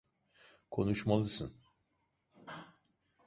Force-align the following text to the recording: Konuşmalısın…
Konuşmalısın… 0.71 1.55